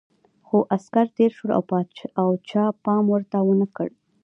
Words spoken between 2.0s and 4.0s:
او چا پام ورته ونه کړ.